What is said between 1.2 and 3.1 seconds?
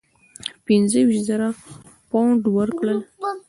زره پونډه ورکړل.